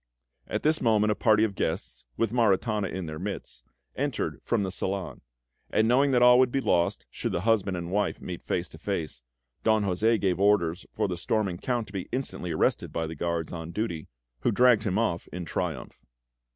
[0.47, 3.63] At this moment a party of guests, with Maritana in their midst,
[3.95, 5.21] entered from the salon;
[5.69, 8.79] and knowing that all would be lost should the husband and wife meet face to
[8.79, 9.21] face,
[9.61, 13.53] Don José gave orders for the storming Count to be instantly arrested by the guards
[13.53, 14.07] on duty,
[14.39, 16.01] who dragged him off in triumph.